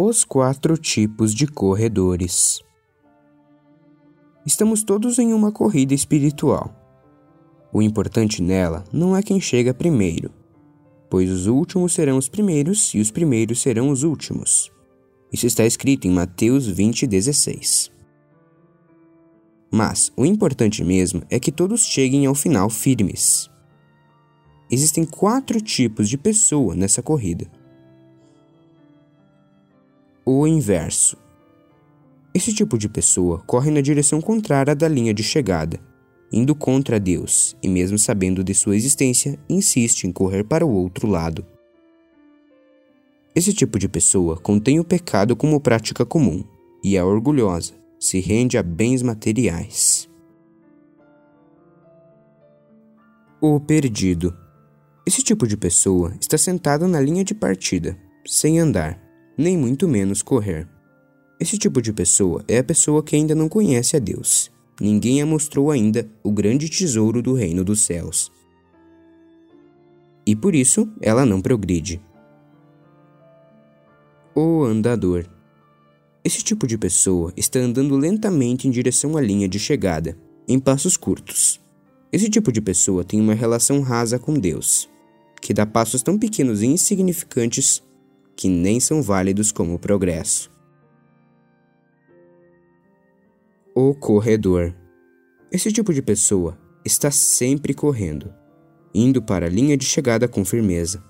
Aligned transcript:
Os 0.00 0.22
quatro 0.22 0.78
tipos 0.78 1.34
de 1.34 1.44
corredores. 1.44 2.60
Estamos 4.46 4.84
todos 4.84 5.18
em 5.18 5.34
uma 5.34 5.50
corrida 5.50 5.92
espiritual. 5.92 6.72
O 7.72 7.82
importante 7.82 8.40
nela 8.40 8.84
não 8.92 9.16
é 9.16 9.24
quem 9.24 9.40
chega 9.40 9.74
primeiro, 9.74 10.30
pois 11.10 11.28
os 11.28 11.48
últimos 11.48 11.94
serão 11.94 12.16
os 12.16 12.28
primeiros 12.28 12.94
e 12.94 13.00
os 13.00 13.10
primeiros 13.10 13.60
serão 13.60 13.90
os 13.90 14.04
últimos. 14.04 14.70
Isso 15.32 15.48
está 15.48 15.66
escrito 15.66 16.06
em 16.06 16.12
Mateus 16.12 16.68
20:16. 16.68 17.90
Mas 19.68 20.12
o 20.16 20.24
importante 20.24 20.84
mesmo 20.84 21.24
é 21.28 21.40
que 21.40 21.50
todos 21.50 21.84
cheguem 21.84 22.24
ao 22.24 22.36
final 22.36 22.70
firmes. 22.70 23.50
Existem 24.70 25.04
quatro 25.04 25.60
tipos 25.60 26.08
de 26.08 26.16
pessoa 26.16 26.76
nessa 26.76 27.02
corrida. 27.02 27.57
O 30.30 30.46
inverso. 30.46 31.16
Esse 32.34 32.52
tipo 32.52 32.76
de 32.76 32.86
pessoa 32.86 33.38
corre 33.46 33.70
na 33.70 33.80
direção 33.80 34.20
contrária 34.20 34.74
da 34.74 34.86
linha 34.86 35.14
de 35.14 35.22
chegada, 35.22 35.80
indo 36.30 36.54
contra 36.54 37.00
Deus 37.00 37.56
e, 37.62 37.66
mesmo 37.66 37.98
sabendo 37.98 38.44
de 38.44 38.52
sua 38.52 38.76
existência, 38.76 39.38
insiste 39.48 40.04
em 40.04 40.12
correr 40.12 40.44
para 40.44 40.66
o 40.66 40.70
outro 40.70 41.08
lado. 41.08 41.46
Esse 43.34 43.54
tipo 43.54 43.78
de 43.78 43.88
pessoa 43.88 44.36
contém 44.36 44.78
o 44.78 44.84
pecado 44.84 45.34
como 45.34 45.58
prática 45.62 46.04
comum 46.04 46.44
e 46.84 46.94
é 46.94 47.02
orgulhosa, 47.02 47.72
se 47.98 48.20
rende 48.20 48.58
a 48.58 48.62
bens 48.62 49.00
materiais. 49.00 50.10
O 53.40 53.58
perdido. 53.58 54.36
Esse 55.06 55.22
tipo 55.22 55.46
de 55.46 55.56
pessoa 55.56 56.14
está 56.20 56.36
sentado 56.36 56.86
na 56.86 57.00
linha 57.00 57.24
de 57.24 57.34
partida, 57.34 57.98
sem 58.26 58.58
andar, 58.58 59.07
nem 59.38 59.56
muito 59.56 59.86
menos 59.86 60.20
correr. 60.20 60.68
Esse 61.38 61.56
tipo 61.56 61.80
de 61.80 61.92
pessoa 61.92 62.44
é 62.48 62.58
a 62.58 62.64
pessoa 62.64 63.04
que 63.04 63.14
ainda 63.14 63.36
não 63.36 63.48
conhece 63.48 63.96
a 63.96 64.00
Deus. 64.00 64.50
Ninguém 64.80 65.22
a 65.22 65.26
mostrou 65.26 65.70
ainda 65.70 66.10
o 66.24 66.32
grande 66.32 66.68
tesouro 66.68 67.22
do 67.22 67.34
reino 67.34 67.64
dos 67.64 67.82
céus. 67.82 68.32
E 70.26 70.34
por 70.34 70.54
isso 70.54 70.92
ela 71.00 71.24
não 71.24 71.40
progride. 71.40 72.00
O 74.34 74.64
andador. 74.64 75.26
Esse 76.24 76.42
tipo 76.42 76.66
de 76.66 76.76
pessoa 76.76 77.32
está 77.36 77.60
andando 77.60 77.96
lentamente 77.96 78.66
em 78.66 78.70
direção 78.70 79.16
à 79.16 79.20
linha 79.20 79.48
de 79.48 79.58
chegada, 79.58 80.18
em 80.46 80.58
passos 80.58 80.96
curtos. 80.96 81.60
Esse 82.12 82.28
tipo 82.28 82.50
de 82.50 82.60
pessoa 82.60 83.04
tem 83.04 83.20
uma 83.20 83.34
relação 83.34 83.80
rasa 83.82 84.18
com 84.18 84.34
Deus, 84.34 84.88
que 85.40 85.54
dá 85.54 85.64
passos 85.64 86.02
tão 86.02 86.18
pequenos 86.18 86.62
e 86.62 86.66
insignificantes 86.66 87.82
que 88.38 88.48
nem 88.48 88.78
são 88.78 89.02
válidos 89.02 89.50
como 89.50 89.80
progresso. 89.80 90.48
O 93.74 93.92
corredor. 93.92 94.72
Esse 95.50 95.72
tipo 95.72 95.92
de 95.92 96.00
pessoa 96.00 96.56
está 96.84 97.10
sempre 97.10 97.74
correndo, 97.74 98.32
indo 98.94 99.20
para 99.20 99.46
a 99.46 99.48
linha 99.48 99.76
de 99.76 99.84
chegada 99.84 100.28
com 100.28 100.44
firmeza. 100.44 101.02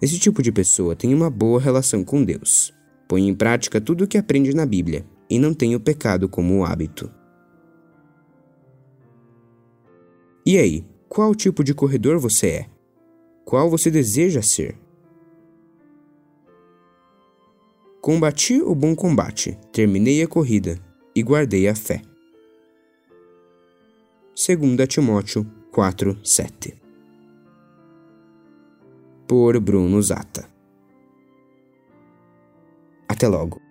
Esse 0.00 0.20
tipo 0.20 0.40
de 0.40 0.52
pessoa 0.52 0.94
tem 0.94 1.12
uma 1.12 1.28
boa 1.28 1.60
relação 1.60 2.04
com 2.04 2.22
Deus, 2.22 2.72
põe 3.08 3.26
em 3.26 3.34
prática 3.34 3.80
tudo 3.80 4.04
o 4.04 4.06
que 4.06 4.16
aprende 4.16 4.54
na 4.54 4.64
Bíblia 4.64 5.04
e 5.28 5.40
não 5.40 5.52
tem 5.52 5.74
o 5.74 5.80
pecado 5.80 6.28
como 6.28 6.64
hábito. 6.64 7.10
E 10.46 10.56
aí, 10.56 10.86
qual 11.08 11.34
tipo 11.34 11.64
de 11.64 11.74
corredor 11.74 12.20
você 12.20 12.46
é? 12.46 12.70
Qual 13.44 13.68
você 13.68 13.90
deseja 13.90 14.42
ser? 14.42 14.85
Combati 18.06 18.62
o 18.62 18.72
bom 18.72 18.94
combate, 18.94 19.58
terminei 19.72 20.22
a 20.22 20.28
corrida 20.28 20.78
e 21.12 21.24
guardei 21.24 21.66
a 21.66 21.74
fé. 21.74 22.02
2 24.32 24.86
Timóteo 24.86 25.44
4, 25.72 26.16
7 26.24 26.80
Por 29.26 29.58
Bruno 29.58 30.00
Zata 30.00 30.48
Até 33.08 33.26
logo. 33.26 33.65